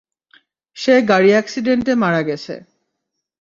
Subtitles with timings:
[0.77, 2.53] সে গাড়ি এক্সিডেন্টে মারা গেছে।